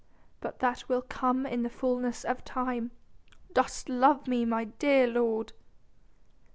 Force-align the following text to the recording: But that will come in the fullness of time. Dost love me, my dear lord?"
But 0.39 0.57
that 0.61 0.89
will 0.89 1.03
come 1.03 1.45
in 1.45 1.61
the 1.61 1.69
fullness 1.69 2.23
of 2.25 2.43
time. 2.43 2.89
Dost 3.53 3.87
love 3.87 4.27
me, 4.27 4.45
my 4.45 4.63
dear 4.63 5.05
lord?" 5.05 5.53